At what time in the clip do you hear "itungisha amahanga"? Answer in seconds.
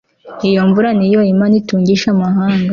1.61-2.69